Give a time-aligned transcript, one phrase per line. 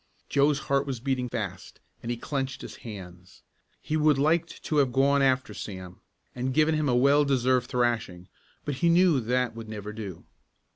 [0.29, 3.43] Joe's heart was beating fast, and he clenched his hands.
[3.79, 6.01] He would liked to have gone after Sam
[6.33, 8.27] and given him a well deserved thrashing,
[8.65, 10.25] but he knew that would never do.